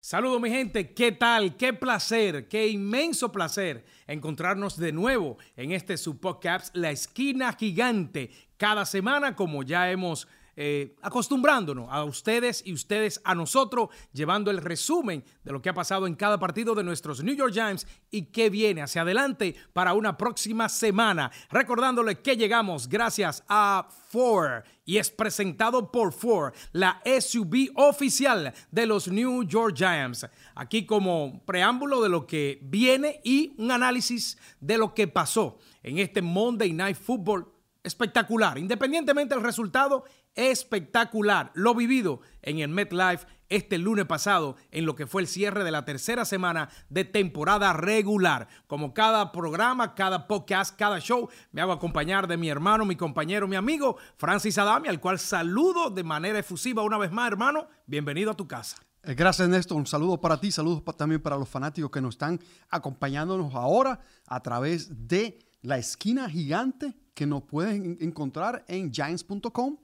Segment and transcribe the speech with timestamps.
[0.00, 1.56] Saludos mi gente, ¿qué tal?
[1.56, 8.30] Qué placer, qué inmenso placer encontrarnos de nuevo en este su podcast La Esquina Gigante,
[8.56, 10.28] cada semana como ya hemos
[10.60, 15.72] eh, acostumbrándonos a ustedes y ustedes a nosotros, llevando el resumen de lo que ha
[15.72, 19.94] pasado en cada partido de nuestros New York Giants y qué viene hacia adelante para
[19.94, 21.30] una próxima semana.
[21.48, 28.86] Recordándole que llegamos gracias a Ford y es presentado por Ford, la SUV oficial de
[28.86, 30.26] los New York Giants.
[30.56, 35.98] Aquí como preámbulo de lo que viene y un análisis de lo que pasó en
[35.98, 37.46] este Monday Night Football
[37.88, 38.58] espectacular.
[38.58, 40.04] Independientemente del resultado,
[40.38, 41.50] espectacular.
[41.54, 45.70] Lo vivido en el MetLife este lunes pasado en lo que fue el cierre de
[45.70, 48.46] la tercera semana de temporada regular.
[48.66, 53.48] Como cada programa, cada podcast, cada show, me hago acompañar de mi hermano, mi compañero,
[53.48, 57.66] mi amigo Francis Adami, al cual saludo de manera efusiva una vez más, hermano.
[57.86, 58.76] Bienvenido a tu casa.
[59.02, 59.76] Eh, gracias, Néstor.
[59.76, 64.40] Un saludo para ti, saludos también para los fanáticos que nos están acompañándonos ahora a
[64.40, 69.78] través de la esquina gigante que nos pueden encontrar en giants.com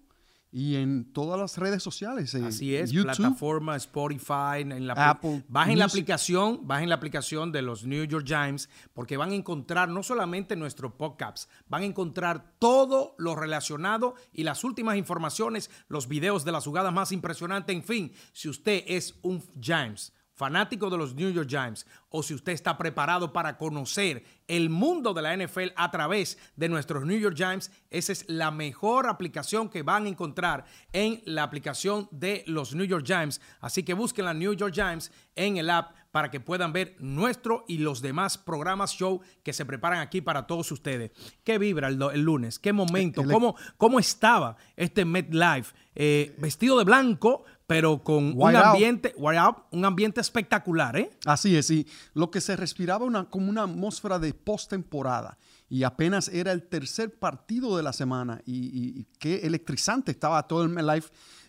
[0.57, 2.33] y en todas las redes sociales.
[2.37, 5.43] Así es, plataforma Spotify, en la Apple.
[5.49, 9.89] Bajen la aplicación, bajen la aplicación de los New York Giants, porque van a encontrar
[9.89, 16.07] no solamente nuestro podcast, van a encontrar todo lo relacionado y las últimas informaciones, los
[16.07, 20.99] videos de las jugadas más impresionantes, en fin, si usted es un Giants fanático de
[20.99, 25.37] los New York Giants o si usted está preparado para conocer el mundo de la
[25.37, 30.05] NFL a través de nuestros New York Giants, esa es la mejor aplicación que van
[30.05, 33.41] a encontrar en la aplicación de los New York Giants.
[33.61, 37.65] Así que busquen la New York Giants en el app para que puedan ver nuestro
[37.67, 41.11] y los demás programas show que se preparan aquí para todos ustedes.
[41.43, 42.61] ¿Qué vibra el, lunes?
[42.61, 43.25] ¿Qué momento?
[43.25, 45.75] ¿Cómo, cómo estaba este MetLife?
[45.97, 51.11] Eh, vestido de blanco, pero con un ambiente, un ambiente espectacular, ¿eh?
[51.25, 55.39] Así es, y lo que se respiraba una, como una atmósfera de postemporada.
[55.69, 58.41] Y apenas era el tercer partido de la semana.
[58.47, 61.07] Y, qué electrizante estaba todo el live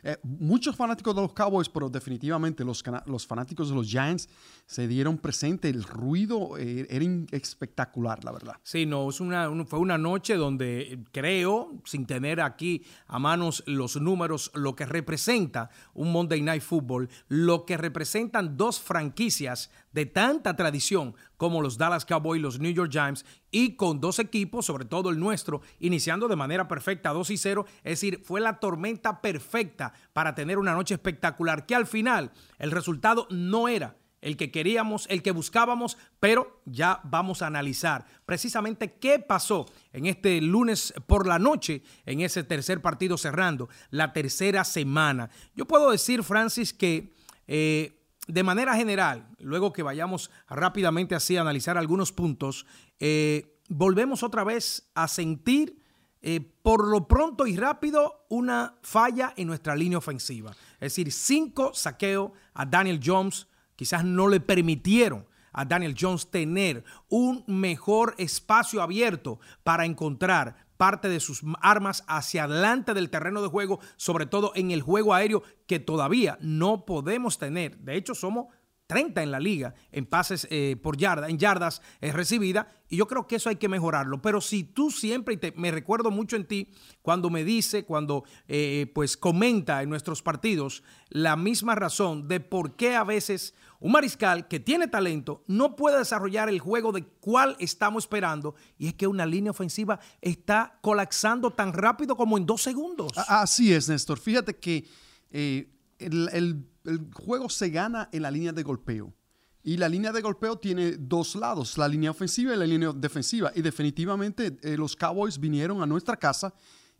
[0.08, 4.30] eh, muchos fanáticos de los Cowboys, pero definitivamente los, los fanáticos de los Giants
[4.68, 5.68] se dieron presente.
[5.68, 8.54] El ruido eh, era espectacular, la verdad.
[8.62, 9.18] Sí, no, es
[9.66, 14.86] fue una noche donde eh, creo, sin tener aquí a manos los números, lo que
[14.86, 21.78] representa un Monday Night Football, lo que representan dos franquicias de tanta tradición como los
[21.78, 26.28] Dallas Cowboys los New York Giants, y con dos equipos, sobre todo el nuestro, iniciando
[26.28, 27.66] de manera perfecta 2 y 0.
[27.78, 32.72] Es decir, fue la tormenta perfecta para tener una noche espectacular, que al final el
[32.72, 38.96] resultado no era el que queríamos, el que buscábamos, pero ya vamos a analizar precisamente
[38.96, 44.66] qué pasó en este lunes por la noche, en ese tercer partido cerrando, la tercera
[44.66, 45.30] semana.
[45.56, 47.14] Yo puedo decir, Francis, que...
[47.48, 52.66] Eh, de manera general, luego que vayamos rápidamente así a analizar algunos puntos,
[53.00, 55.80] eh, volvemos otra vez a sentir
[56.22, 60.52] eh, por lo pronto y rápido una falla en nuestra línea ofensiva.
[60.76, 66.84] Es decir, cinco saqueos a Daniel Jones quizás no le permitieron a Daniel Jones tener
[67.10, 73.48] un mejor espacio abierto para encontrar parte de sus armas hacia adelante del terreno de
[73.48, 77.78] juego, sobre todo en el juego aéreo que todavía no podemos tener.
[77.78, 78.48] De hecho, somos
[78.88, 83.08] 30 en la liga en pases eh, por yarda, en yardas es recibida, y yo
[83.08, 84.22] creo que eso hay que mejorarlo.
[84.22, 86.72] Pero si tú siempre, y te, me recuerdo mucho en ti,
[87.02, 92.76] cuando me dice, cuando eh, pues comenta en nuestros partidos la misma razón de por
[92.76, 97.56] qué a veces un mariscal que tiene talento no puede desarrollar el juego de cuál
[97.60, 102.64] estamos esperando y es que una línea ofensiva está colapsando tan rápido como en dos
[102.64, 103.12] segundos.
[103.16, 104.18] Así es, Néstor.
[104.18, 104.88] Fíjate que
[105.30, 105.70] eh,
[106.00, 106.66] el,
[107.14, 109.14] juego se gana en la línea de golpeo.
[109.62, 113.52] Y la línea de golpeo tiene dos lados, la línea ofensiva y la línea defensiva.
[113.54, 116.52] Y definitivamente eh, los Cowboys vinieron a nuestra casa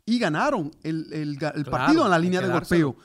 [0.04, 1.36] y ganaron el,
[1.68, 2.96] partido en la línea de golpeo,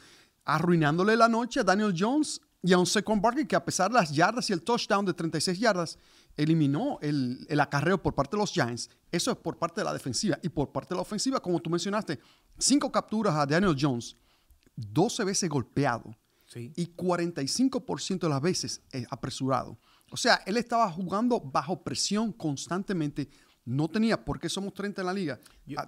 [0.45, 3.95] arruinándole la noche a Daniel Jones y a un second Barkley que a pesar de
[3.95, 5.97] las yardas y el touchdown de 36 yardas,
[6.37, 8.89] eliminó el, acarreo por parte de los Giants.
[9.11, 10.37] Eso es por parte de la defensiva.
[10.43, 12.19] Y por parte de la ofensiva, como tú mencionaste,
[12.57, 14.15] cinco capturas a Daniel Jones,
[14.75, 16.15] 12 veces golpeado
[16.53, 19.79] y 45% de las veces eh, apresurado.
[20.11, 23.29] O sea, él estaba jugando bajo presión constantemente.
[23.63, 25.39] No tenía, porque somos 30 en la liga,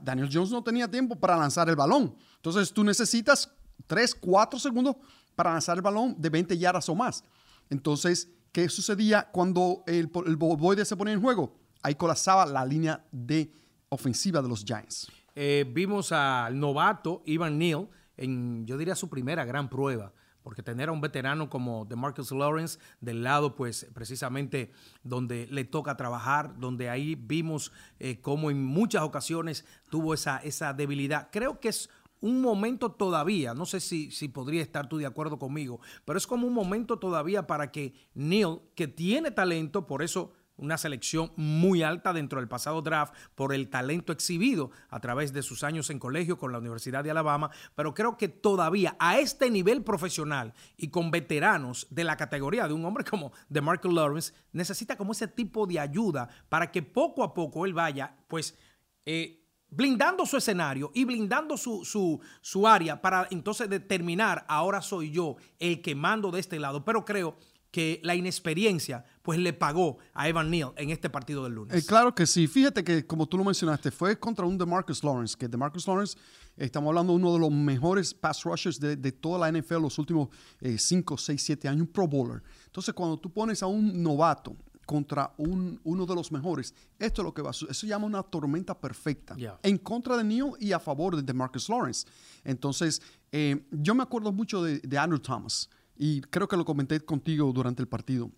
[0.02, 2.16] Daniel Jones no tenía tiempo para lanzar el balón.
[2.36, 3.52] Entonces tú necesitas
[3.88, 4.96] 3, 4 segundos
[5.36, 7.24] para lanzar el balón de 20 yardas o más.
[7.70, 11.56] Entonces, ¿qué sucedía cuando el, el se ponía en juego?
[11.82, 13.52] Ahí colapsaba la línea de
[13.90, 15.12] ofensiva de los Giants.
[15.36, 20.14] Eh, vimos al novato Ivan Neal en, yo diría, su primera gran prueba
[20.44, 24.72] porque tener a un veterano como DeMarcus Lawrence del lado, pues precisamente
[25.02, 30.74] donde le toca trabajar, donde ahí vimos eh, cómo en muchas ocasiones tuvo esa, esa
[30.74, 31.30] debilidad.
[31.32, 31.90] Creo que es
[32.24, 36.26] un momento todavía, no sé si, si podría estar tú de acuerdo conmigo, pero es
[36.26, 41.84] como un momento todavía para que Neil, que tiene talento, por eso una selección muy
[41.84, 46.00] alta dentro del pasado draft por el talento exhibido a través de sus años en
[46.00, 50.88] colegio con la Universidad de Alabama, pero creo que todavía a este nivel profesional y
[50.88, 55.68] con veteranos de la categoría de un hombre como DeMarcus Lawrence, necesita como ese tipo
[55.68, 58.58] de ayuda para que poco a poco él vaya, pues,
[59.06, 59.43] eh,
[59.76, 65.36] blindando su escenario y blindando su, su, su área para entonces determinar, ahora soy yo
[65.60, 67.38] el que mando de este lado, pero creo
[67.74, 71.76] que la inexperiencia pues le pagó a Evan Neal en este partido del lunes.
[71.76, 72.46] Eh, claro que sí.
[72.46, 76.16] Fíjate que como tú lo mencionaste, fue contra un DeMarcus Lawrence, que DeMarcus Lawrence,
[76.56, 80.30] estamos hablando de uno de los mejores pass rushers de, toda la NFL los últimos
[80.62, 82.44] 5, 6, 7 años, un Pro Bowler.
[82.68, 84.56] Entonces, cuando tú pones a un novato
[84.86, 87.72] contra un, uno de los mejores, esto es lo que va a suceder.
[87.72, 89.36] Eso se llama una tormenta perfecta.
[89.64, 92.08] En contra de Neal y a favor de DeMarcus Lawrence.
[92.44, 93.02] Entonces,
[93.32, 97.52] eh, yo me acuerdo mucho de, de Andrew Thomas y creo que lo comenté contigo
[97.54, 98.32] durante el partido.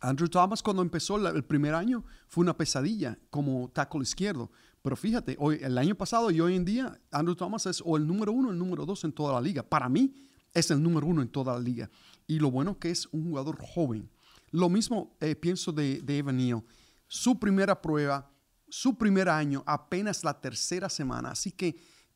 [0.00, 4.50] Andrew Thomas cuando empezó el primer año fue una pesadilla como tackle izquierdo.
[4.82, 8.06] Pero fíjate, hoy, el año pasado y hoy en día, Andrew Thomas es o el
[8.06, 9.62] número uno o el número dos en toda la liga.
[9.62, 10.14] Para mí
[10.52, 11.90] es el número uno en toda la liga.
[12.26, 14.08] Y lo bueno que es un jugador joven.
[14.56, 16.62] Lo mismo eh, pienso de, de Evan Neal.
[17.06, 18.30] Su primera prueba,
[18.68, 21.30] su primer año, apenas la tercera semana.
[21.30, 21.68] Así que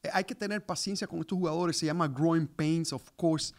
[0.03, 1.77] eh, hay que tener paciencia con estos jugadores.
[1.77, 3.53] Se llama growing pains, of course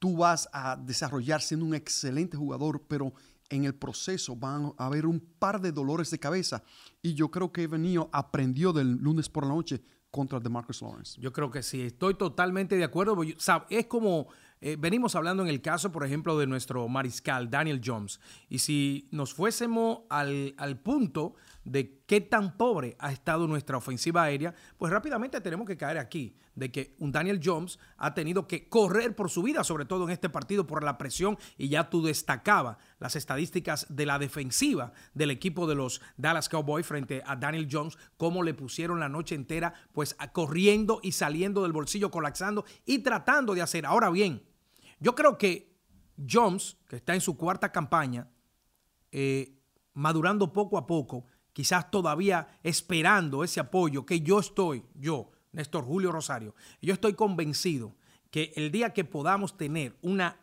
[0.00, 3.12] tú vas a desarrollar siendo un excelente jugador, pero
[3.50, 6.64] en el proceso van a haber un par de dolores de cabeza.
[7.02, 11.20] Y yo creo que Evanio aprendió del lunes por la noche contra DeMarcus Lawrence.
[11.20, 13.16] Yo creo que sí, estoy totalmente de acuerdo.
[13.68, 14.28] Es como
[14.62, 18.20] eh, venimos hablando en el caso, por ejemplo, de nuestro mariscal Daniel Jones.
[18.48, 21.34] Y si nos fuésemos al, al punto
[21.64, 26.36] de qué tan pobre ha estado nuestra ofensiva aérea, pues rápidamente tenemos que caer aquí,
[26.54, 30.10] de que un Daniel Jones ha tenido que correr por su vida, sobre todo en
[30.10, 35.30] este partido, por la presión, y ya tú destacaba las estadísticas de la defensiva del
[35.30, 39.72] equipo de los Dallas Cowboys frente a Daniel Jones, cómo le pusieron la noche entera,
[39.92, 43.86] pues corriendo y saliendo del bolsillo, colapsando y tratando de hacer.
[43.86, 44.42] Ahora bien,
[45.00, 45.76] yo creo que
[46.16, 48.30] Jones, que está en su cuarta campaña,
[49.10, 49.58] eh,
[49.94, 56.12] madurando poco a poco, quizás todavía esperando ese apoyo que yo estoy, yo, Néstor Julio
[56.12, 57.96] Rosario, yo estoy convencido
[58.30, 60.38] que el día que podamos tener una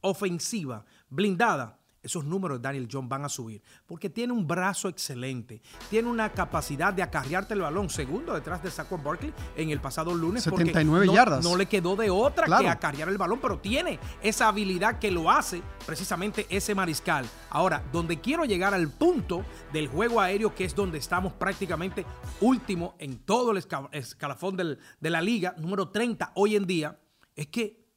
[0.00, 1.77] ofensiva blindada,
[2.08, 3.62] esos números de Daniel Jones van a subir.
[3.86, 5.60] Porque tiene un brazo excelente.
[5.90, 7.90] Tiene una capacidad de acarrearte el balón.
[7.90, 10.42] Segundo detrás de Saquon Barkley en el pasado lunes.
[10.42, 11.44] 79 no, yardas.
[11.44, 15.30] No le quedó de otra que acarrear el balón, pero tiene esa habilidad que lo
[15.30, 17.26] hace precisamente ese mariscal.
[17.50, 22.04] Ahora, donde quiero llegar al punto del juego aéreo, que es donde estamos prácticamente
[22.40, 23.62] último en todo el
[23.92, 26.98] escalafón de la liga, número 30 hoy en día,
[27.36, 27.87] es que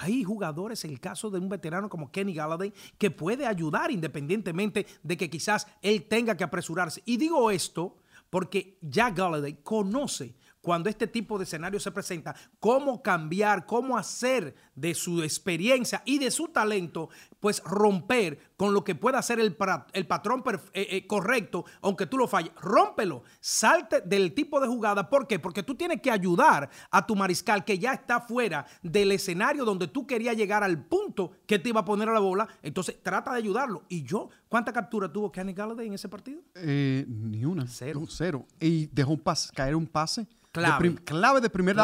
[0.00, 5.16] hay jugadores, el caso de un veterano como Kenny Galladay, que puede ayudar independientemente de
[5.18, 7.02] que quizás él tenga que apresurarse.
[7.04, 7.98] Y digo esto
[8.30, 14.54] porque ya Galladay conoce cuando este tipo de escenario se presenta, cómo cambiar, cómo hacer
[14.74, 17.08] de su experiencia y de su talento,
[17.38, 19.56] pues romper con lo que pueda ser el,
[19.92, 22.52] el patrón eh, eh, correcto, aunque tú lo falles.
[22.60, 25.08] Rómpelo, salte del tipo de jugada.
[25.08, 25.38] ¿Por qué?
[25.38, 29.88] Porque tú tienes que ayudar a tu mariscal que ya está fuera del escenario donde
[29.88, 32.48] tú querías llegar al punto que te iba a poner a la bola.
[32.62, 33.84] Entonces trata de ayudarlo.
[33.88, 34.28] ¿Y yo?
[34.48, 36.42] ¿Cuánta captura tuvo Kenny Galladay en ese partido?
[36.54, 37.66] Eh, ni una.
[37.66, 38.02] Cero.
[38.08, 38.46] cero.
[38.60, 39.22] Y dejó un
[39.54, 40.90] caer un pase Clave.
[40.90, 41.76] De clave de primer.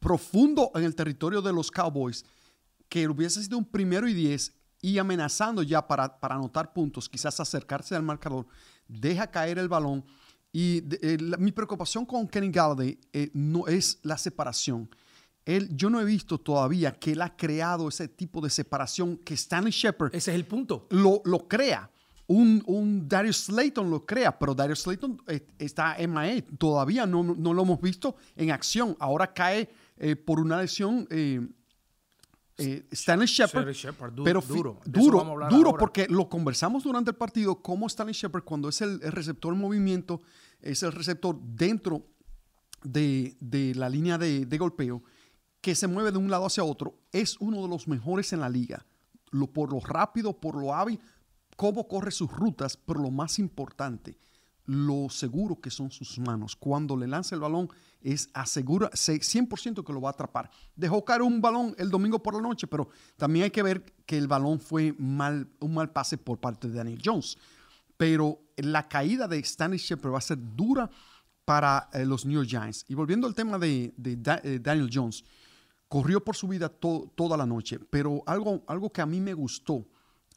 [0.00, 2.24] Profundo en el territorio de los Cowboys.
[2.88, 4.52] Que hubiese sido un primero y diez
[4.82, 8.46] y amenazando ya para, para anotar puntos, quizás acercarse al marcador,
[8.88, 10.04] deja caer el balón.
[10.52, 14.88] Y eh, mi preocupación con Kenny Galladay eh, no es la separación.
[15.44, 19.34] Él, yo no he visto todavía que él ha creado ese tipo de separación que
[19.34, 20.14] Stanley Shepard.
[20.14, 20.86] Ese es el punto.
[20.90, 21.90] Lo, lo crea
[22.30, 26.44] un, un, Darius Slayton lo crea, pero Darius Slayton eh, está en MIA.
[26.58, 28.96] Todavía no, no, lo hemos visto en acción.
[29.00, 31.44] Ahora cae eh, por una lesión eh,
[32.92, 33.66] Stanley Shepard.
[34.22, 38.80] pero duro, duro, duro porque lo conversamos durante el partido, cómo Stanley Shepard, cuando es
[38.80, 40.20] el, receptor en movimiento,
[40.60, 42.06] es el receptor dentro
[42.84, 45.02] de, de la línea de, de, golpeo,
[45.60, 48.48] que se mueve de un lado hacia otro, es uno de los mejores en la
[48.48, 48.86] liga.
[49.32, 51.00] Lo, por lo rápido, por lo hábil,
[51.60, 54.16] cómo corre sus rutas, pero lo más importante,
[54.64, 56.56] lo seguro que son sus manos.
[56.56, 57.68] Cuando le lanza el balón,
[58.00, 60.50] es asegura 100% que lo va a atrapar.
[60.74, 62.88] Dejó caer un balón el domingo por la noche, pero
[63.18, 66.78] también hay que ver que el balón fue mal, un mal pase por parte de
[66.78, 67.36] Daniel Jones.
[67.98, 70.90] Pero la caída de Stanley Shepard va a ser dura
[71.44, 72.86] para eh, los New York Giants.
[72.88, 75.24] Y volviendo al tema de, eh, Daniel Jones,
[75.88, 79.84] corrió por su vida toda la noche, pero algo, algo que a mí me gustó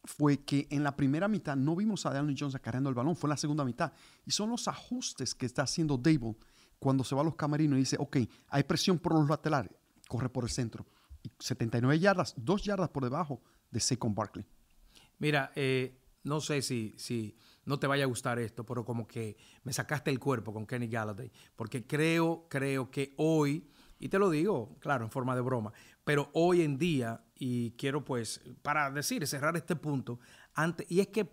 [0.04, 3.28] fue que en la primera mitad no vimos a Daniel Jones acarreando el balón, fue
[3.28, 3.94] en la segunda mitad.
[4.26, 6.36] Y son los ajustes que está haciendo Dable
[6.80, 8.18] cuando se va a los camerinos y dice, ok,
[8.50, 9.72] hay presión por los laterales,
[10.08, 10.86] corre por el centro.
[11.24, 13.42] Y 79 yardas, dos yardas por debajo
[13.72, 14.46] de Saquon Barkley.
[15.20, 19.38] Mira, eh, no sé si, si no te vaya a gustar esto, pero como que
[19.64, 23.70] me sacaste el cuerpo con Kenny Galladay, porque creo, creo que hoy,
[24.00, 25.72] y te lo digo, claro, en forma de broma,
[26.04, 30.18] pero hoy en día, y quiero pues, para decir, cerrar este punto,
[30.54, 31.30] antes, y es que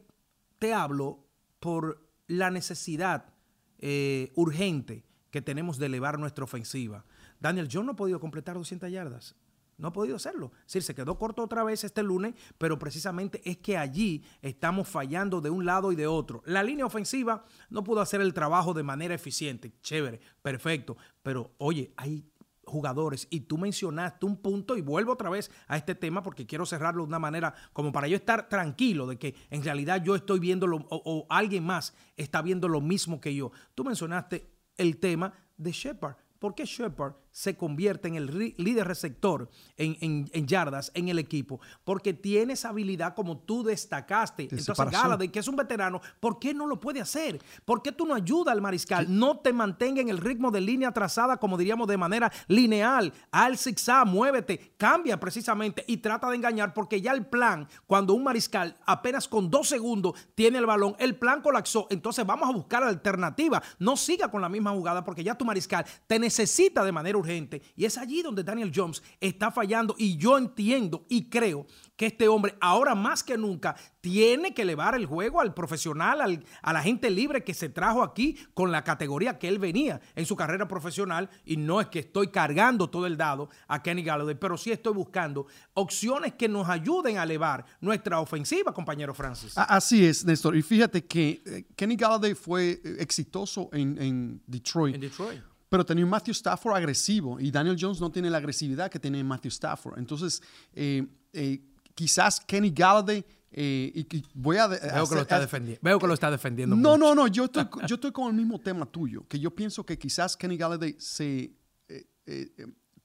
[0.58, 1.24] te hablo
[1.60, 3.32] por la necesidad
[3.78, 7.04] eh, urgente que tenemos de elevar nuestra ofensiva.
[7.38, 9.36] Daniel yo no he podido completar 200 yardas.
[9.78, 10.50] No ha podido hacerlo.
[10.62, 14.88] Es decir, se quedó corto otra vez este lunes, pero precisamente es que allí estamos
[14.88, 16.42] fallando de un lado y de otro.
[16.44, 19.74] La línea ofensiva no pudo hacer el trabajo de manera eficiente.
[19.80, 20.96] Chévere, perfecto.
[21.22, 22.28] Pero oye, hay
[22.70, 26.64] jugadores y tú mencionaste un punto y vuelvo otra vez a este tema porque quiero
[26.64, 30.38] cerrarlo de una manera como para yo estar tranquilo de que en realidad yo estoy
[30.38, 33.52] viendo o, o alguien más está viendo lo mismo que yo.
[33.74, 36.16] Tú mencionaste el tema de Shepard.
[36.38, 42.12] ¿Por qué Shepard se convierte en el líder receptor en, yardas en el equipo, porque
[42.12, 44.48] tiene esa habilidad como tú destacaste.
[44.50, 47.40] Entonces, Galladay, que es un veterano, ¿por qué no lo puede hacer?
[47.64, 49.06] ¿Por qué tú no ayudas al mariscal?
[49.08, 53.12] No te mantenga en el ritmo de línea trazada, como diríamos, de manera lineal.
[53.30, 58.24] Al zigzag, muévete, cambia precisamente y trata de engañar, porque ya el plan, cuando un
[58.24, 61.86] mariscal apenas con dos segundos tiene el balón, el plan colapsó.
[61.90, 63.62] Entonces, vamos a buscar alternativa.
[63.78, 67.62] No siga con la misma jugada, porque ya tu mariscal te necesita de manera urgente.
[67.76, 69.94] Y es allí donde Daniel Jones está fallando.
[69.98, 74.94] Y yo entiendo y creo que este hombre ahora más que nunca tiene que elevar
[74.94, 78.82] el juego al profesional, al, a la gente libre que se trajo aquí con la
[78.84, 81.28] categoría que él venía en su carrera profesional.
[81.44, 84.94] Y no es que estoy cargando todo el dado a Kenny Galladay, pero sí estoy
[84.94, 89.52] buscando opciones que nos ayuden a elevar nuestra ofensiva, compañero Francis.
[89.56, 90.56] Así es, Néstor.
[90.56, 94.94] Y fíjate que eh, Kenny Galladay fue eh, exitoso en, en Detroit.
[94.94, 98.90] En Detroit pero tenía un Matthew Stafford agresivo y Daniel Jones no tiene la agresividad
[98.90, 99.98] que tiene Matthew Stafford.
[99.98, 100.42] Entonces,
[100.74, 101.62] eh, eh,
[101.94, 105.80] quizás Kenny Galladay eh, y, voy a, Veo, que lo está defendiendo.
[105.82, 106.74] Veo que lo está defendiendo.
[106.74, 107.28] No, no, no.
[107.28, 109.26] Yo estoy, yo estoy con el mismo tema tuyo.
[109.28, 111.52] Que yo pienso que quizás Kenny Galladay se,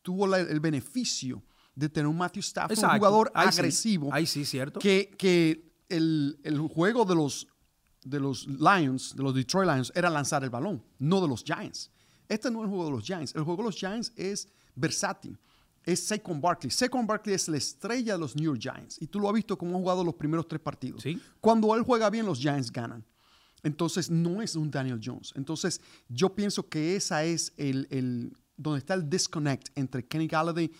[0.02, 1.44] tuvo el beneficio
[1.76, 4.10] de tener un Matthew Stafford, un jugador agresivo.
[4.12, 4.80] Ahí sí, cierto.
[4.80, 7.48] Que, que el, el, juego de los,
[8.04, 11.92] de los Lions, de los Detroit Lions, era lanzar el balón, no de los Giants.
[12.28, 13.36] Este no es el juego de los Giants.
[13.36, 15.38] El juego de los Giants es versátil.
[15.84, 16.72] Es Saquon Barkley.
[16.72, 19.02] Saquon Barkley es la estrella de los New York Giants.
[19.02, 21.04] Y tú lo has visto cómo ha jugado los primeros tres partidos.
[21.40, 23.06] Cuando él juega bien, los Giants ganan.
[23.62, 25.34] Entonces, no es un Daniel Jones.
[25.36, 30.72] Entonces, yo pienso que esa es el, el donde está el disconnect entre Kenny Galladay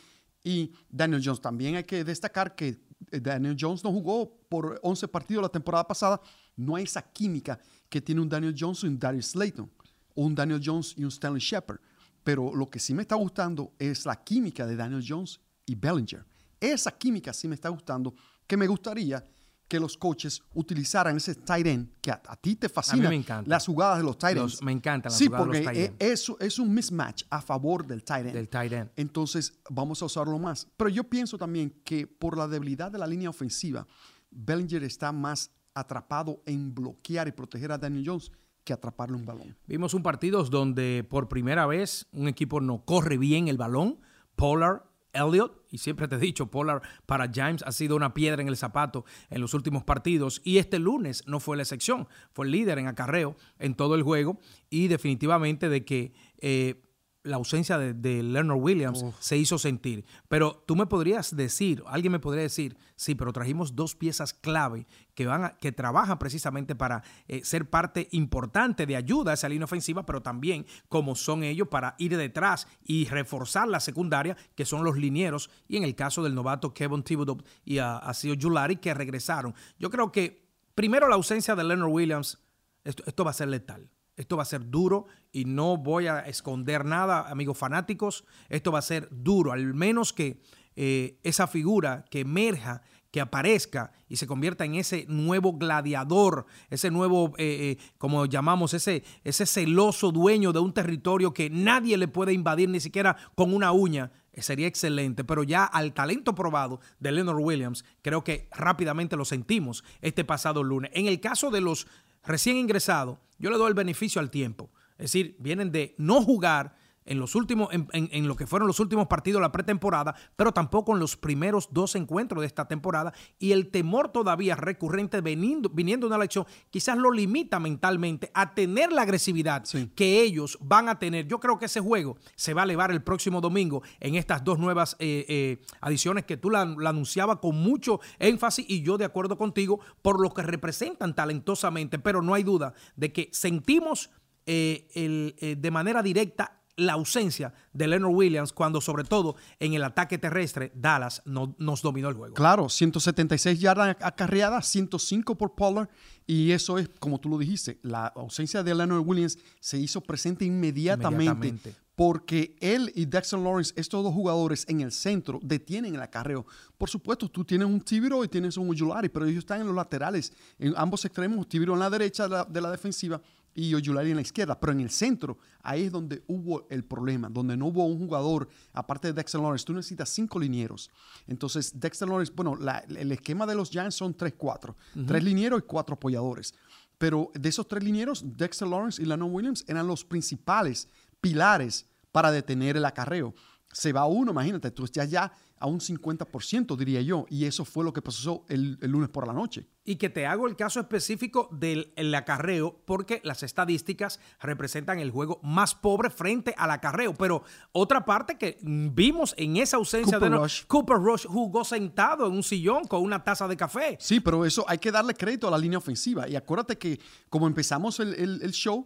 [0.44, 1.42] y Daniel Jones.
[1.42, 2.80] También hay que destacar que
[3.12, 6.22] eh, Daniel Jones no jugó por 11 partidos la temporada pasada.
[6.56, 7.60] No hay esa química
[7.90, 9.70] que tiene un Daniel Jones y un Darius Slayton
[10.16, 11.80] un Daniel Jones y un Stanley Shepard.
[12.24, 16.26] Pero lo que sí me está gustando es la química de Daniel Jones y Bellinger.
[16.60, 18.16] Esa química sí me está gustando,
[18.48, 19.24] que me gustaría
[19.68, 23.10] que los coaches utilizaran ese tight end, que a, ti te fascina
[23.46, 24.62] las jugadas de los tight ends.
[24.62, 25.96] me encantan las sí, jugadas de los tight ends.
[26.00, 28.36] Eso es un mismatch a favor del tight end.
[28.36, 28.92] Del tight end.
[28.96, 30.68] Entonces, vamos a usarlo más.
[30.78, 33.88] Pero yo pienso también que por la debilidad de la línea ofensiva,
[34.30, 38.32] Bellinger está más atrapado en bloquear y proteger a Daniel Jones
[38.66, 39.56] que atraparle un balón.
[39.68, 44.00] Vimos un partido donde por primera vez un equipo no corre bien el balón.
[44.36, 44.82] Pollard,
[45.14, 48.58] Elliott, y siempre te he dicho, Pollard para James ha sido una piedra en el
[48.58, 50.42] zapato en los últimos partidos.
[50.44, 52.08] Y este lunes no fue la excepción.
[52.34, 54.40] Fue el líder en acarreo en todo el juego.
[54.70, 56.85] Y definitivamente de que eh,
[57.26, 60.06] la ausencia de, Leonard Williams se hizo sentir.
[60.28, 64.88] Pero tú me podrías decir, alguien me podría decir, sí, pero trajimos dos piezas clave
[65.16, 69.66] que, van que trabajan precisamente para eh, ser parte importante de ayuda a esa línea
[69.66, 74.84] ofensiva, pero también como son ellos para ir detrás y reforzar la secundaria, que son
[74.84, 78.94] los linieros, y en el caso del novato Kevin Thibodeau y a, a Julari, que
[78.94, 79.56] regresaron.
[79.80, 82.40] Yo creo que primero la ausencia de Leonard Williams,
[82.84, 83.90] esto va a ser letal.
[84.16, 88.26] Esto va a ser duro y no voy a esconder nada, amigos fanáticos.
[88.50, 90.42] Esto va a ser duro, al menos que
[90.76, 92.82] eh, esa figura que emerja,
[93.16, 98.74] que aparezca y se convierta en ese nuevo gladiador, ese nuevo, eh, eh, como llamamos,
[98.74, 103.54] ese, ese celoso dueño de un territorio que nadie le puede invadir ni siquiera con
[103.54, 108.50] una uña, eh, sería excelente, pero ya al talento probado de Leonard Williams, creo que
[108.52, 110.92] rápidamente lo sentimos este pasado lunes.
[110.94, 111.88] En el caso de los
[112.26, 114.70] recién ingresados, yo le doy el beneficio al tiempo.
[114.98, 119.08] Es decir, vienen de no jugar en los últimos, en, lo que fueron los últimos
[119.08, 123.14] partidos de la pretemporada, pero tampoco en los primeros dos encuentros de esta temporada.
[123.40, 128.54] Y el temor todavía recurrente viniendo, viniendo de una elección quizás lo limita mentalmente a
[128.54, 129.64] tener la agresividad
[129.96, 131.28] que ellos van a tener.
[131.28, 134.60] Yo creo que ese juego se va a elevar el próximo domingo en estas dos
[134.60, 139.38] nuevas eh, eh, adiciones que tú la, anunciabas con mucho énfasis y yo de acuerdo
[139.38, 144.10] contigo por lo que representan talentosamente, pero no hay duda de que sentimos
[144.46, 149.84] eh, el, de manera directa la ausencia de Leonard Williams cuando sobre todo en el
[149.84, 152.34] ataque terrestre Dallas no, nos dominó el juego.
[152.34, 155.90] Claro, 176 yardas acarreadas, 105 por Pollard
[156.28, 160.44] y eso es, como tú lo dijiste, la ausencia de Leonard Williams se hizo presente
[160.44, 166.46] inmediatamente, porque él y Dexter Lawrence, estos dos jugadores en el centro, detienen el acarreo.
[166.78, 169.76] Por supuesto, tú tienes un Tibiro y tienes un Ujulari, pero ellos están en los
[169.76, 173.22] laterales, en ambos extremos, Tibiro en la derecha de la defensiva
[173.56, 177.30] y Oyulari en la izquierda, pero en el centro, ahí es donde hubo el problema,
[177.30, 180.92] donde no hubo un jugador, aparte de Dexter Lawrence, tú necesitas cinco linieros.
[181.26, 182.58] Entonces, Dexter Lawrence, bueno,
[182.90, 184.76] el esquema de los Giants son 3-4,
[185.08, 186.54] tres linieros y cuatro apoyadores.
[186.98, 190.90] Pero de esos tres linieros, Dexter Lawrence y Lano Williams eran los principales
[191.22, 193.34] pilares para detener el acarreo.
[193.72, 195.32] Se va uno, imagínate, tú ya ya
[195.66, 197.26] a un 50%, diría yo.
[197.28, 199.68] Y eso fue lo que pasó el, lunes por la noche.
[199.84, 205.40] Y que te hago el caso específico del acarreo, porque las estadísticas representan el juego
[205.42, 207.16] más pobre frente al acarreo.
[207.16, 210.66] Pero otra parte que vimos en esa ausencia de Rush.
[210.68, 213.98] Cooper Rush jugó sentado en un sillón con una taza de café.
[214.00, 216.30] Sí, pero eso hay que darle crédito a la línea ofensiva.
[216.30, 218.86] Y acuérdate que como empezamos el, el show,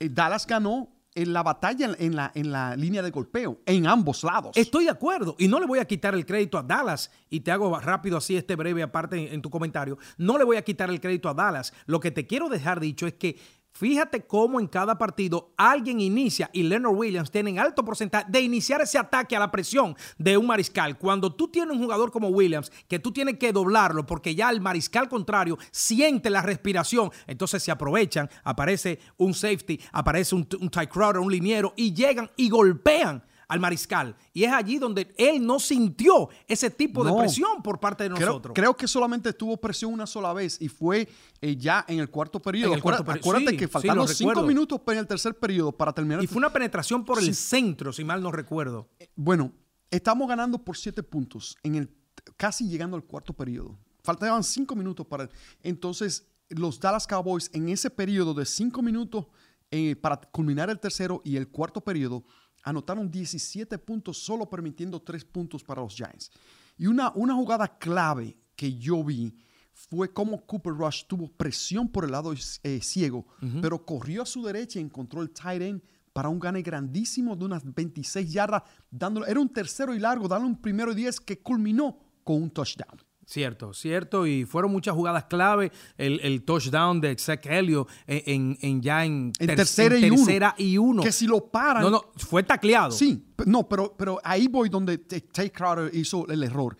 [0.00, 4.22] eh, Dallas ganó en la batalla en la, en la línea de golpeo, en ambos
[4.24, 4.56] lados.
[4.56, 7.50] Estoy de acuerdo y no le voy a quitar el crédito a Dallas y te
[7.50, 9.98] hago rápido así este breve aparte en tu comentario.
[10.16, 11.72] No le voy a quitar el crédito a Dallas.
[11.86, 13.38] Lo que te quiero dejar dicho es que
[13.78, 18.80] Fíjate cómo en cada partido alguien inicia y Leonard Williams tiene alto porcentaje de iniciar
[18.80, 20.98] ese ataque a la presión de un mariscal.
[20.98, 24.60] Cuando tú tienes un jugador como Williams, que tú tienes que doblarlo porque ya el
[24.60, 31.20] mariscal contrario siente la respiración, entonces se aprovechan, aparece un safety, aparece un, un Crowder,
[31.20, 34.14] un liniero y llegan y golpean al mariscal.
[34.32, 38.54] Y es allí donde él no sintió ese tipo de presión por parte de nosotros.
[38.54, 41.08] Creo, que solamente tuvo presión una sola vez y fue
[41.40, 42.74] eh, ya en el cuarto periodo.
[42.74, 46.22] Acuérdate, que faltaron cinco minutos en el tercer periodo para terminar.
[46.22, 48.90] Y fue una penetración por el centro, si mal no recuerdo.
[48.98, 49.52] Eh, bueno,
[49.90, 51.90] estamos ganando por siete puntos, en el,
[52.36, 53.78] casi llegando al cuarto periodo.
[54.02, 55.28] Faltaban cinco minutos para...
[55.62, 59.26] Entonces, los Dallas Cowboys en ese periodo de cinco minutos
[59.70, 62.24] eh, para culminar el tercero y el cuarto periodo
[62.68, 66.30] anotaron 17 puntos, solo permitiendo 3 puntos para los Giants.
[66.76, 69.34] Y una, una jugada clave que yo vi
[69.72, 73.26] fue como Cooper Rush tuvo presión por el lado eh, ciego,
[73.62, 77.44] pero corrió a su derecha y encontró el tight end para un gane grandísimo de
[77.44, 81.38] unas 26 yardas, dándole, era un tercero y largo, dándole un primero y 10 que
[81.40, 82.98] culminó con un touchdown.
[83.28, 85.70] Cierto, cierto, y fueron muchas jugadas clave.
[85.98, 91.46] El, touchdown de Zach Helio en, en, ya en, tercera, y, uno, Que si lo
[91.50, 91.82] paran.
[91.82, 92.90] No, no, fue tacleado.
[92.90, 96.74] Sí, no, pero, pero ahí voy donde Tay Crowder hizo el error.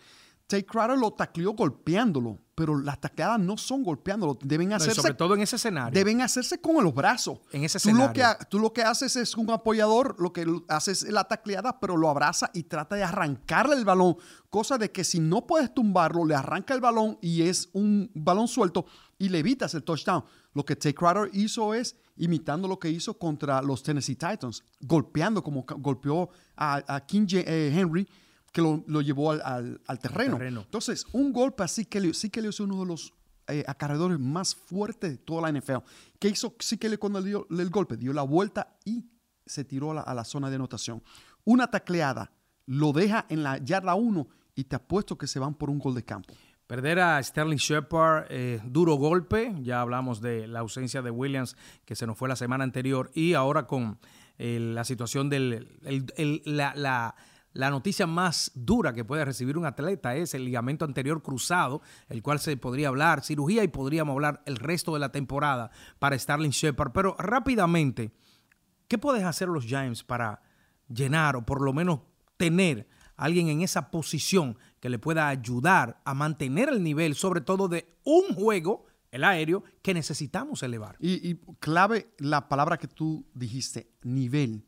[0.47, 5.01] Tay Crowder lo tacleó golpeándolo pero las tacleadas no son golpeándolo, deben hacerse...
[5.01, 5.97] sobre todo en ese escenario.
[5.97, 7.39] Deben hacerse con los brazos.
[7.53, 8.07] En ese escenario.
[8.07, 11.23] Tú lo, que, tú lo que haces es un apoyador, lo que haces es la
[11.23, 14.17] tacleada, pero lo abraza y trata de arrancarle el balón,
[14.51, 18.49] cosa de que si no puedes tumbarlo, le arranca el balón y es un balón
[18.49, 18.87] suelto
[19.19, 20.25] y le evitas el touchdown.
[20.53, 25.45] Lo que Tay Crowder hizo es imitando lo que hizo contra los Tennessee Titans, golpeando
[25.45, 28.09] como golpeó a, King eh, Henry
[28.53, 30.39] que lo, llevó al, terreno.
[30.41, 33.13] Entonces, un golpe así que sí que le es uno de los
[33.51, 35.79] eh, acarreadores más fuertes de toda la NFL.
[36.19, 37.97] ¿Qué hizo sí que le cuando dio el golpe?
[37.97, 39.07] Dio la vuelta y
[39.47, 41.03] se tiró a la, zona de anotación.
[41.45, 42.31] Una tacleada
[42.67, 45.95] lo deja en la yarda 1 y te apuesto que se van por un gol
[45.95, 46.35] de campo.
[46.67, 49.55] Perder a Sterling Shepard, eh, duro golpe.
[49.63, 51.57] Ya hablamos de la ausencia de Williams
[51.87, 53.99] que se nos fue la semana anterior y ahora con
[54.37, 55.79] eh, la situación del
[56.45, 57.15] la, la
[57.71, 62.39] noticia más dura que puede recibir un atleta es el ligamento anterior cruzado, el cual
[62.39, 66.93] se podría hablar cirugía y podríamos hablar el resto de la temporada para Starling Shepard.
[66.93, 68.13] Pero rápidamente,
[68.87, 70.41] ¿qué puedes hacer los Giants para
[70.89, 71.99] llenar o por lo menos
[72.37, 77.41] tener a alguien en esa posición que le pueda ayudar a mantener el nivel, sobre
[77.41, 80.95] todo de un juego, el aéreo, que necesitamos elevar.
[81.01, 84.68] Y, y clave la palabra que tú dijiste, nivel.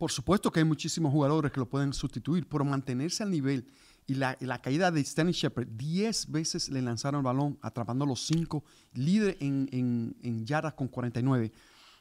[0.00, 3.66] Por supuesto que hay muchísimos jugadores que lo pueden sustituir, pero mantenerse al nivel
[4.06, 8.64] y la, caída de Stanley Shepard, 10 veces le lanzaron el balón, atrapando los 5,
[8.94, 11.52] líder en, en, yardas con 49.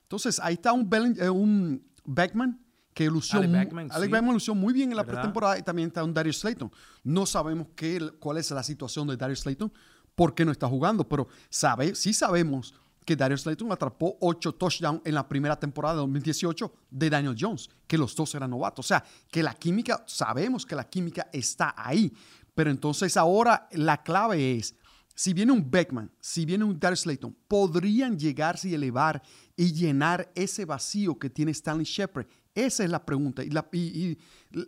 [0.04, 2.62] Entonces, ahí está un, eh, un Beckman
[2.94, 6.72] que lució, Beckman, lució muy bien en la pretemporada y también está un Darius Slayton.
[7.04, 9.74] No sabemos qué, cuál es la situación de Darius Slayton,
[10.16, 12.74] por qué no está jugando, pero sabe, sí sabemos
[13.10, 17.68] que Darius Slayton atrapó ocho touchdowns en la primera temporada de 2018 de Daniel Jones,
[17.88, 18.86] que los dos eran novatos.
[18.86, 22.14] O sea, que la química, sabemos que la química está ahí.
[22.54, 24.76] Pero entonces ahora la clave es,
[25.16, 29.24] si viene un Beckman, si viene un Darius Slayton, podrían llegarse y elevar
[29.56, 32.28] y llenar ese vacío que tiene Stanley Shepard.
[32.54, 33.42] Esa es la pregunta.
[33.44, 34.20] Y,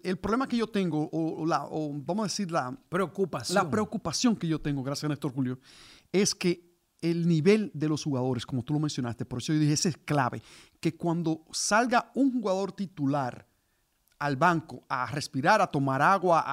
[0.02, 3.54] el problema que yo tengo, o, la, vamos a decir la preocupación.
[3.54, 5.60] la preocupación que yo tengo, gracias a Néstor Julio,
[6.12, 6.71] es que
[7.02, 9.98] el nivel de los jugadores, como tú lo mencionaste, por eso yo dije, ese es
[9.98, 10.42] clave,
[10.80, 13.48] que cuando salga un jugador titular
[14.20, 16.44] al banco a respirar, a tomar agua,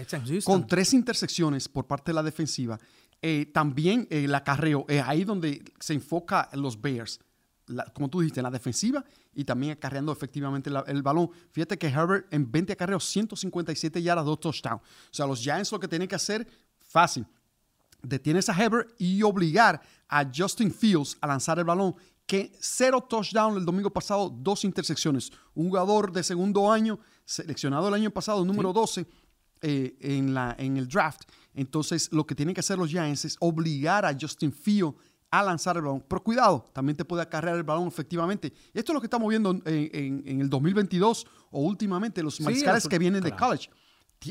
[0.45, 2.79] con tres intersecciones por parte de la defensiva.
[3.21, 7.19] Eh, también eh, el acarreo, es ahí donde se enfoca los Bears.
[7.93, 11.29] como tú dijiste, en la defensiva y también acarreando efectivamente el balón.
[11.51, 14.81] Fíjate que Herbert en 20 acarreos, 157 yardas, dos touchdowns.
[14.81, 16.47] O sea, los Giants lo que tienen que hacer,
[16.79, 17.25] fácil,
[18.03, 23.57] detienes a Herbert y obligar a Justin Fields a lanzar el balón, que cero touchdown
[23.57, 25.31] el domingo pasado, dos intersecciones.
[25.53, 29.05] Un jugador de segundo año, seleccionado el año pasado, número 12
[29.62, 31.23] eh, en, la, en el draft.
[31.53, 34.95] Entonces, lo que tienen que hacer los Giants es obligar a Justin Fields
[35.29, 36.05] a lanzar el balón.
[36.07, 38.53] Pero cuidado, también te puede acarrear el balón efectivamente.
[38.73, 43.23] Esto es lo que estamos viendo en, el 2022 o últimamente los mariscales que vienen
[43.23, 43.69] de college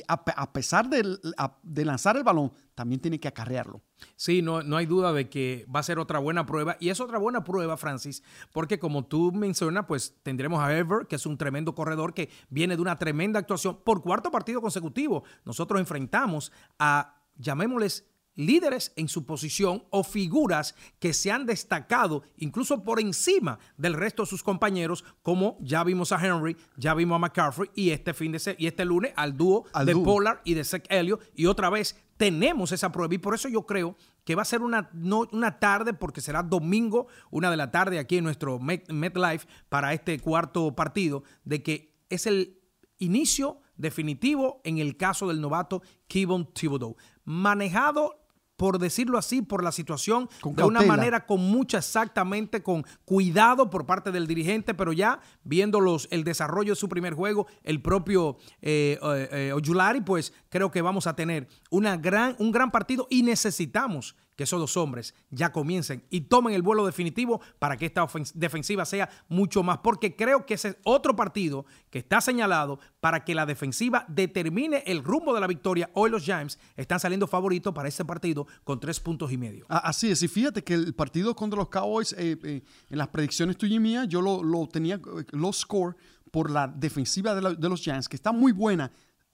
[0.08, 3.82] a, pesar de, lanzar el balón, también tiene que acarrearlo.
[4.16, 6.76] Sí, no, no hay duda de que va a ser otra buena prueba.
[6.80, 11.16] Y es otra buena prueba, Francis, porque como tú mencionas, pues tendremos a Ever, que
[11.16, 15.24] es un tremendo corredor que viene de una tremenda actuación por cuarto partido consecutivo.
[15.44, 22.82] Nosotros enfrentamos a, llamémosles, líderes en su posición o figuras que se han destacado incluso
[22.84, 27.18] por encima del resto de sus compañeros, como ya vimos a Henry, ya vimos a
[27.18, 30.84] McCaffrey y este fin de y este lunes al dúo de Pollard y de Zach
[30.88, 34.44] Elliott y otra vez tenemos esa prueba y por eso yo creo que va a
[34.46, 34.90] ser una,
[35.32, 40.18] una tarde, porque será domingo, una de la tarde aquí en nuestro MetLife para este
[40.20, 42.60] cuarto partido, de que es el
[42.98, 46.96] inicio definitivo en el caso del novato Kevin Thibodeau.
[47.24, 48.21] Manejado
[48.62, 53.86] por decirlo así, por la situación, de una manera con mucha exactamente, con cuidado por
[53.86, 59.00] parte del dirigente, pero ya viendo el desarrollo de su primer juego, el propio eh,
[59.02, 64.14] eh, eh pues creo que vamos a tener una gran, un gran partido y necesitamos
[64.36, 68.84] que esos dos hombres ya comiencen y tomen el vuelo definitivo para que esta defensiva
[68.84, 73.34] sea mucho más, porque creo que ese es otro partido que está señalado para que
[73.34, 75.90] la defensiva determine el rumbo de la victoria.
[75.94, 79.66] Hoy los Giants están saliendo favoritos para este partido con tres puntos y medio.
[79.68, 83.56] Así es, y fíjate que el partido contra los Cowboys, eh, eh, en las predicciones
[83.56, 85.96] tuyas y mías, yo lo, tenía, eh, los score
[86.30, 88.90] por la defensiva de, de los Giants, que está muy buena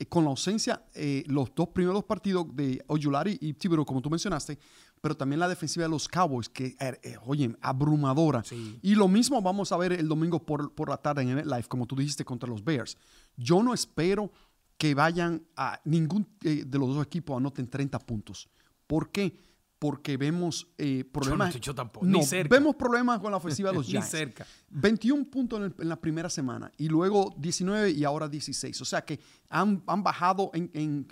[0.08, 0.84] con la ausencia,
[1.26, 4.56] los dos primeros partidos de Oyulari y Tibero, como tú mencionaste,
[5.00, 8.42] pero también la defensiva de los Cowboys, que, eh, eh, oye, abrumadora.
[8.82, 11.64] Y lo mismo vamos a ver el domingo por, por la tarde en el live,
[11.68, 12.96] como tú dijiste, contra los Bears.
[13.36, 14.32] Yo no espero
[14.76, 18.48] que vayan a ningún eh, de los dos equipos anoten 30 puntos.
[18.86, 19.36] ¿Por qué?
[19.80, 21.52] Porque vemos eh, problemas.
[21.54, 22.52] Yo, no, yo tampoco, no, ni cerca.
[22.54, 24.08] vemos problemas con la ofensiva de los Ni Giants.
[24.08, 24.46] cerca.
[24.70, 28.80] 21 puntos en, el- en la primera semana y luego 19 y ahora 16.
[28.80, 31.06] O sea que han, han bajado en, en-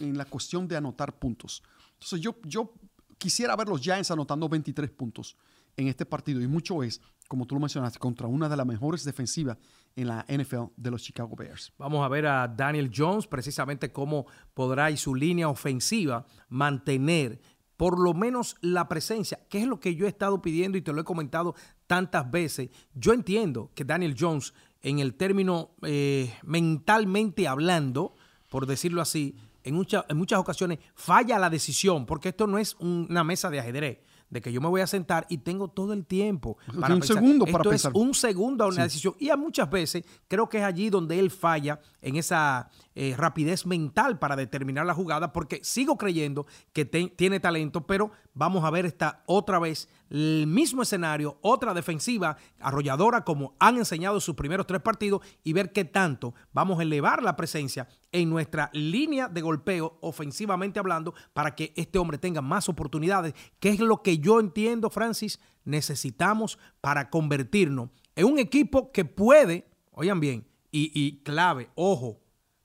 [0.00, 1.62] en la cuestión de anotar puntos.
[1.94, 2.72] Entonces yo, yo
[3.18, 5.36] quisiera ver los Giants anotando 23 puntos
[5.76, 9.04] en este partido y mucho es, como tú lo mencionaste, contra una de las mejores
[9.04, 9.58] defensivas
[9.94, 11.72] en la NFL de los Chicago Bears.
[11.78, 17.40] Vamos a ver a Daniel Jones, precisamente cómo podrá y su línea ofensiva mantener
[17.76, 20.92] por lo menos la presencia, que es lo que yo he estado pidiendo y te
[20.92, 21.54] lo he comentado
[21.86, 22.70] tantas veces.
[22.94, 28.14] Yo entiendo que Daniel Jones, en el término eh, mentalmente hablando,
[28.48, 32.74] por decirlo así, en, mucha- en muchas ocasiones falla la decisión, porque esto no es
[32.80, 33.98] un- una mesa de ajedrez,
[34.28, 37.16] de que yo me voy a sentar y tengo todo el tiempo para Un pensar.
[37.16, 37.92] segundo para Esto pensar.
[37.94, 39.14] es un segundo a una decisión.
[39.20, 43.66] Y a muchas veces creo que es allí donde él falla en esa eh, rapidez
[43.66, 48.70] mental para determinar la jugada, porque sigo creyendo que te- tiene talento, pero vamos a
[48.70, 54.66] ver esta otra vez el mismo escenario, otra defensiva arrolladora como han enseñado sus primeros
[54.66, 59.40] tres partidos y ver qué tanto vamos a elevar la presencia en nuestra línea de
[59.40, 64.40] golpeo ofensivamente hablando para que este hombre tenga más oportunidades, que es lo que yo
[64.40, 71.70] entiendo, Francis, necesitamos para convertirnos en un equipo que puede, oigan bien, y, y clave,
[71.74, 72.20] ojo,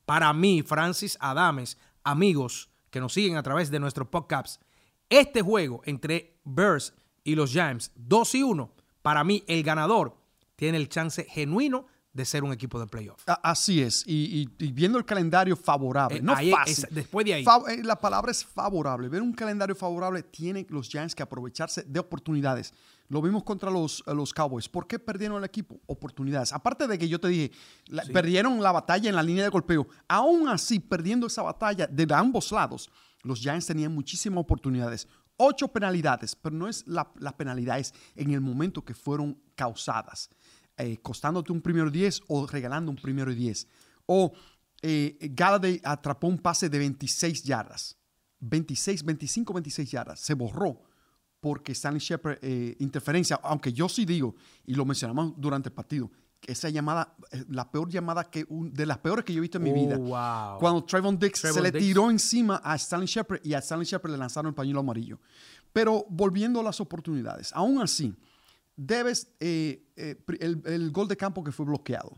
[0.06, 4.60] para mí, Francis Adames, amigos que nos siguen a través de nuestros podcasts,
[5.10, 10.16] este juego entre Bears y los Giants, 2 y 1, para mí el ganador
[10.56, 13.24] tiene el chance genuino de ser un equipo de playoff.
[13.42, 16.86] Así es, y, y- y viendo el calendario favorable, Eh, no ahí- fácil.
[16.90, 17.46] es- después de ahí.
[17.70, 19.08] Eh, la palabra es favorable.
[19.08, 22.74] Ver un calendario favorable tienen los Giants que aprovecharse de oportunidades.
[23.08, 24.68] Lo vimos contra los, eh, los Cowboys.
[24.68, 25.80] ¿Por qué perdieron el equipo?
[25.86, 26.52] Oportunidades.
[26.52, 27.52] Aparte de que yo te dije,
[27.88, 29.88] la- perdieron la batalla en la línea de golpeo.
[30.10, 32.90] Aún así, perdiendo esa batalla de ambos lados,
[33.24, 35.08] los Giants tenían muchísimas oportunidades.
[35.44, 40.30] Ocho penalidades, pero no es la, las penalidades en el momento que fueron causadas
[40.78, 43.68] eh, costándote un primero y 10 o regalando un primero y 10.
[44.06, 44.34] O
[44.82, 47.98] eh, Galladay atrapó un pase de 26 yardas.
[48.40, 50.20] 26, 25, 26 yardas.
[50.20, 50.82] Se borró
[51.40, 56.10] porque Stanley Shepard, eh, interferencia, aunque yo sí digo, y lo mencionamos durante el partido,
[56.48, 59.58] esa llamada, eh, la peor llamada que, un- de las peores que yo he visto
[59.58, 59.98] en mi Oh, vida.
[59.98, 60.60] wow.
[60.60, 61.86] Cuando Trayvon Dix se le Diggs.
[61.86, 65.20] tiró encima a Stanley Shepard y a Stanley Shepard le lanzaron el pañuelo amarillo.
[65.74, 68.14] Pero volviendo a las oportunidades, aún así,
[68.76, 72.18] debes, eh, eh, el, el gol de campo que fue bloqueado.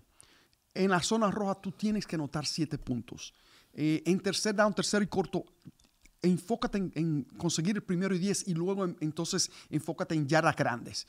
[0.73, 3.33] En la zona roja tú tienes que anotar siete puntos.
[3.73, 5.45] Eh, en tercer down, tercero y corto,
[6.21, 10.55] enfócate en, en conseguir el primero y diez y luego en- entonces enfócate en yardas
[10.55, 11.05] grandes.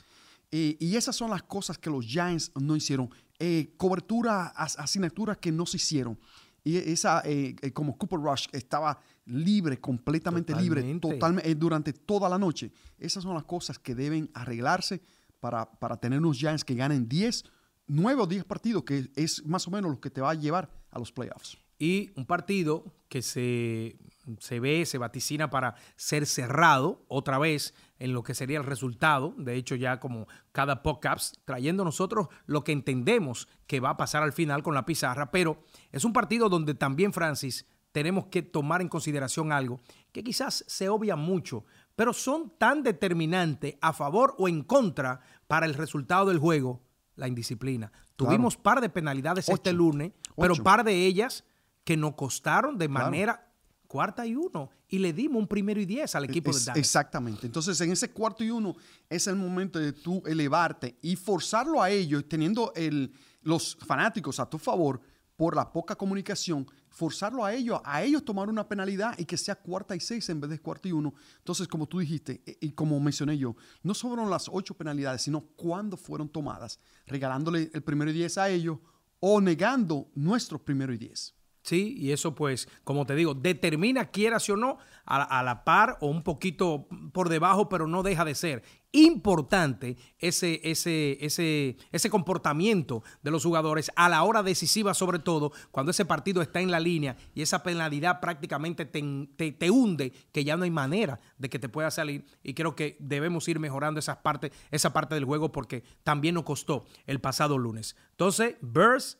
[0.51, 3.09] Eh, y esas son las cosas que los Giants no hicieron.
[3.39, 6.17] Eh, cobertura, as- asignaturas que no se hicieron.
[6.63, 11.09] Y esa, eh, eh, como Cooper Rush estaba libre, completamente libre, Totalmente.
[11.15, 12.71] totalmente eh, durante toda la noche.
[12.97, 15.01] Esas son las cosas que deben arreglarse
[15.39, 17.43] para, para tener unos Giants que ganen 10,
[17.87, 20.69] 9 o 10 partidos, que es más o menos lo que te va a llevar
[20.91, 21.57] a los playoffs.
[21.77, 23.97] y un partido que se,
[24.39, 29.33] se ve, se vaticina para ser cerrado otra vez en lo que sería el resultado.
[29.37, 34.23] De hecho, ya como cada podcast, trayendo nosotros lo que entendemos que va a pasar
[34.23, 38.81] al final con la pizarra, pero es un partido donde también, Francis, tenemos que tomar
[38.81, 39.79] en consideración algo
[40.11, 41.63] que quizás se obvia mucho,
[41.95, 46.81] pero son tan determinantes a favor o en contra para el resultado del juego,
[47.15, 47.93] la indisciplina.
[48.17, 49.77] Tuvimos par de penalidades este Ocho.
[49.77, 51.45] lunes, pero par de ellas
[51.85, 53.05] que nos costaron de Claro.
[53.05, 53.53] manera
[53.85, 56.77] cuarta y uno y le dimos un primero y diez al equipo Es- de Dallas.
[56.79, 57.45] Exactamente.
[57.47, 58.75] Entonces, en ese cuarto y uno
[59.09, 64.49] es el momento de tú elevarte y forzarlo a ellos, teniendo el, los fanáticos a
[64.49, 65.01] tu favor
[65.35, 69.55] por la poca comunicación, forzarlo a ellos, a ellos tomar una penalidad y que sea
[69.55, 71.13] cuarta y seis en vez de cuarto y uno.
[71.39, 75.41] Entonces, como tú dijiste e- y como mencioné yo, no fueron las ocho penalidades, sino
[75.41, 78.77] cuándo fueron tomadas, regalándole el primero y diez a ellos
[79.19, 81.33] o negando nuestro primero y diez.
[81.65, 85.97] Sí, y eso pues, como te digo, determina quieras o no, a, a la par
[85.99, 92.09] o un poquito por debajo, pero no deja de ser importante ese, ese, ese, ese
[92.11, 96.69] comportamiento de los jugadores a la hora decisiva, sobre todo cuando ese partido está en
[96.69, 99.01] la línea y esa penalidad prácticamente te,
[99.35, 102.27] te, te hunde, que ya no hay manera de que te pueda salir.
[102.43, 106.43] Y creo que debemos ir mejorando esas partes, esa parte del juego porque también nos
[106.43, 107.95] costó el pasado lunes.
[108.11, 109.17] Entonces, Bears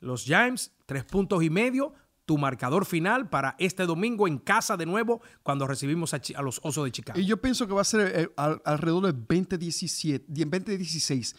[0.00, 1.92] los Giants, tres puntos y medio.
[2.24, 6.84] Tu marcador final para este domingo en casa de nuevo cuando recibimos a, los Osos
[6.84, 7.20] de Chicago.
[7.20, 11.36] Y yo pienso que va a ser eh, al- alrededor de 20-17, 20-16.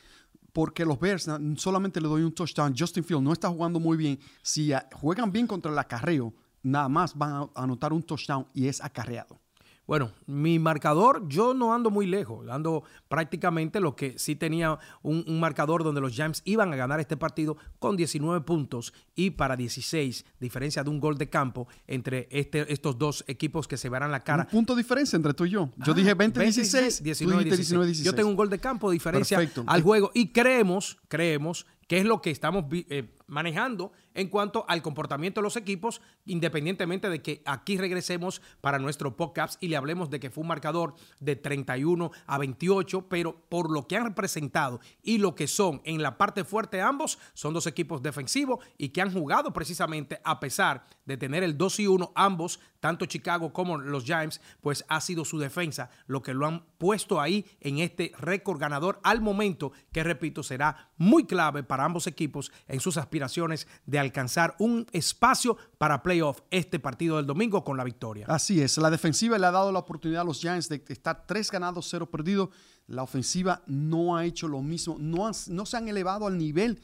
[0.54, 2.74] porque los Bears solamente le doy un touchdown.
[2.78, 4.18] Justin Field no está jugando muy bien.
[4.42, 6.34] Si juegan bien contra el acarreo,
[6.64, 9.40] nada más van a anotar un touchdown y es acarreado.
[9.88, 15.40] Bueno, mi marcador, yo no ando muy lejos, ando prácticamente lo que sí tenía un,
[15.40, 20.26] marcador donde los Giants iban a ganar este partido con 19 puntos y para 16,
[20.42, 24.26] diferencia de un gol de campo entre este, estos dos equipos que se verán la
[24.26, 24.44] cara.
[24.44, 25.70] Un punto de diferencia entre tú y yo.
[25.78, 28.04] Yo dije 20-16, 19-16.
[28.04, 32.22] Yo tengo un gol de campo, diferencia al juego y creemos, creemos que es lo
[32.22, 37.78] que estamos eh, manejando en cuanto al comportamiento de los equipos, independientemente de que aquí
[37.78, 42.38] regresemos para nuestro podcast y le hablemos de que fue un marcador de 31 a
[42.38, 46.82] 28, pero por lo que han representado y lo que son en la parte fuerte
[46.82, 51.58] ambos, son dos equipos defensivos y que han jugado precisamente a pesar de tener el
[51.58, 56.22] 2 y 1 ambos, tanto Chicago como los Giants, pues ha sido su defensa lo
[56.22, 61.26] que lo han puesto ahí en este récord ganador al momento que repito será muy
[61.26, 67.18] clave para ambos equipos en sus aspiraciones de alcanzar un espacio para playoff este partido
[67.18, 68.26] del domingo con la victoria.
[68.28, 71.52] Así es, la defensiva le ha dado la oportunidad a los Giants de estar tres
[71.52, 72.50] ganados, cero perdidos.
[72.88, 76.80] La ofensiva no ha hecho lo mismo, no, no se han elevado al nivel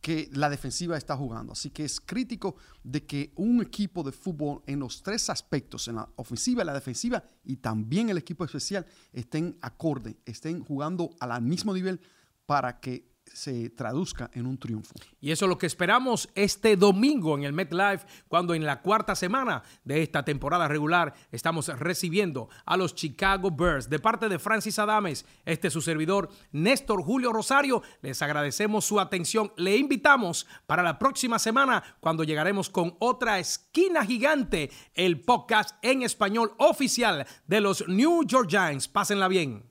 [0.00, 1.52] que la defensiva está jugando.
[1.52, 5.96] Así que es crítico de que un equipo de fútbol en los tres aspectos, en
[5.96, 11.74] la ofensiva, la defensiva y también el equipo especial, estén acorde, estén jugando al mismo
[11.74, 12.00] nivel
[12.46, 14.94] para que se traduzca en un triunfo.
[15.20, 19.14] Y eso es lo que esperamos este domingo en el MetLife, cuando en la cuarta
[19.14, 23.88] semana de esta temporada regular estamos recibiendo a los Chicago Bears.
[23.88, 29.00] De parte de Francis Adames, este es su servidor Néstor Julio Rosario, les agradecemos su
[29.00, 29.52] atención.
[29.56, 36.02] Le invitamos para la próxima semana cuando llegaremos con otra esquina gigante, el podcast en
[36.02, 38.88] español oficial de los New York Giants.
[38.88, 39.67] Pásenla bien.